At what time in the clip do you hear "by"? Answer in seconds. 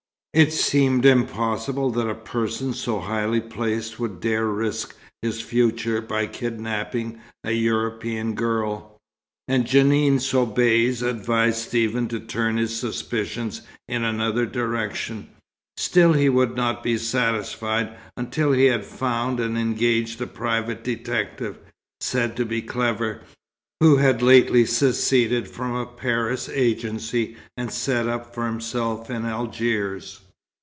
5.99-6.25